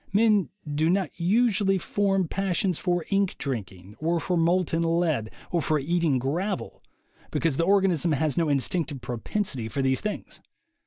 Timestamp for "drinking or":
3.37-4.19